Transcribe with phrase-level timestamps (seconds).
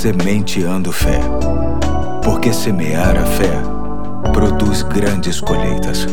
[0.00, 1.20] Sementeando Fé.
[2.24, 3.52] Porque semear a fé
[4.32, 6.06] produz grandes colheitas.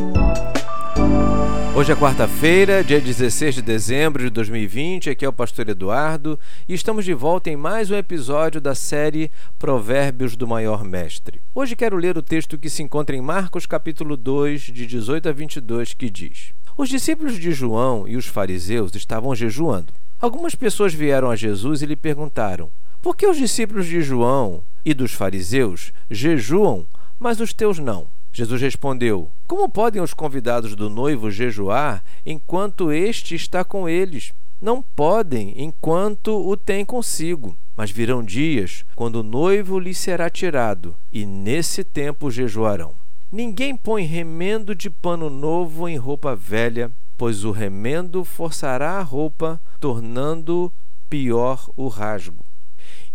[1.74, 5.10] Hoje é quarta-feira, dia 16 de dezembro de 2020.
[5.10, 6.38] Aqui é o Pastor Eduardo
[6.68, 11.40] e estamos de volta em mais um episódio da série Provérbios do Maior Mestre.
[11.56, 15.32] Hoje quero ler o texto que se encontra em Marcos, capítulo 2, de 18 a
[15.32, 19.94] 22, que diz: Os discípulos de João e os fariseus estavam jejuando.
[20.20, 22.70] Algumas pessoas vieram a Jesus e lhe perguntaram:
[23.08, 26.86] Por que os discípulos de João e dos fariseus jejuam,
[27.18, 28.06] mas os teus não?
[28.34, 34.34] Jesus respondeu: Como podem os convidados do noivo jejuar enquanto este está com eles?
[34.62, 37.56] Não podem enquanto o tem consigo.
[37.78, 42.94] Mas virão dias quando o noivo lhes será tirado, e nesse tempo jejuarão.
[43.32, 49.62] Ninguém põe remendo de pano novo em roupa velha, pois o remendo forçará a roupa,
[49.80, 50.70] tornando
[51.10, 52.44] pior o rasgo.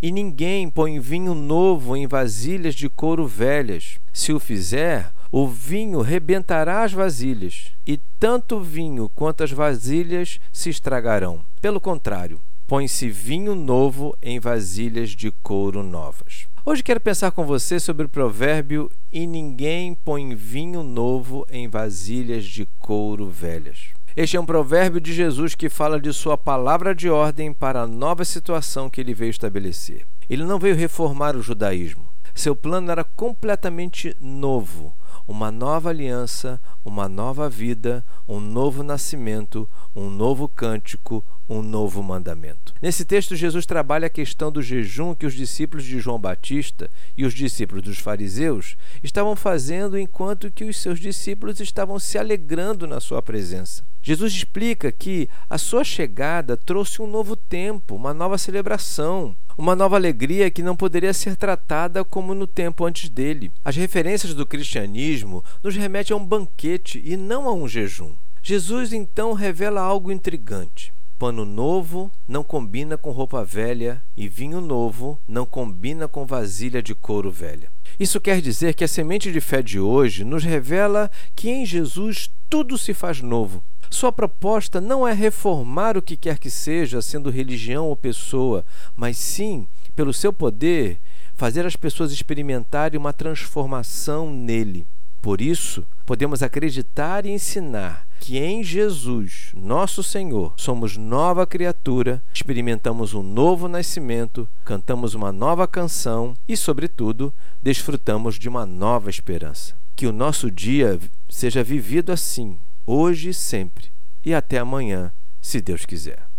[0.03, 3.99] E ninguém põe vinho novo em vasilhas de couro velhas.
[4.11, 10.41] Se o fizer, o vinho rebentará as vasilhas, e tanto o vinho quanto as vasilhas
[10.51, 11.39] se estragarão.
[11.61, 12.37] Pelo contrário,
[12.67, 16.47] põe-se vinho novo em vasilhas de couro novas.
[16.65, 22.43] Hoje quero pensar com você sobre o provérbio: E ninguém põe vinho novo em vasilhas
[22.43, 23.93] de couro velhas.
[24.15, 27.87] Este é um provérbio de Jesus que fala de sua palavra de ordem para a
[27.87, 30.05] nova situação que ele veio estabelecer.
[30.29, 32.05] Ele não veio reformar o judaísmo.
[32.35, 34.95] Seu plano era completamente novo,
[35.27, 42.73] uma nova aliança, uma nova vida, um novo nascimento, um novo cântico, um novo mandamento.
[42.81, 47.25] Nesse texto, Jesus trabalha a questão do jejum que os discípulos de João Batista e
[47.25, 52.99] os discípulos dos fariseus estavam fazendo enquanto que os seus discípulos estavam se alegrando na
[52.99, 53.83] sua presença.
[54.01, 59.95] Jesus explica que a sua chegada trouxe um novo tempo, uma nova celebração, uma nova
[59.95, 63.51] alegria que não poderia ser tratada como no tempo antes dele.
[63.63, 68.13] As referências do cristianismo nos remetem a um banquete e não a um jejum.
[68.41, 70.91] Jesus então revela algo intrigante.
[71.23, 76.93] Pano novo não combina com roupa velha e vinho novo não combina com vasilha de
[76.93, 77.71] couro velha.
[77.97, 82.29] Isso quer dizer que a semente de fé de hoje nos revela que em Jesus
[82.49, 83.63] tudo se faz novo.
[83.89, 89.15] Sua proposta não é reformar o que quer que seja, sendo religião ou pessoa, mas
[89.15, 90.99] sim, pelo seu poder,
[91.35, 94.85] fazer as pessoas experimentarem uma transformação nele.
[95.21, 103.13] Por isso, podemos acreditar e ensinar que em Jesus, nosso Senhor, somos nova criatura, experimentamos
[103.13, 109.75] um novo nascimento, cantamos uma nova canção e, sobretudo, desfrutamos de uma nova esperança.
[109.93, 110.97] Que o nosso dia
[111.29, 113.91] seja vivido assim, hoje e sempre.
[114.23, 116.25] E até amanhã, se Deus quiser.